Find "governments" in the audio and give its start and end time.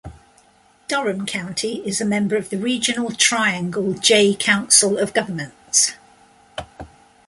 5.13-5.93